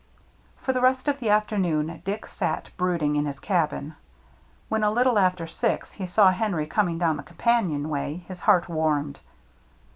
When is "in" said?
3.17-3.27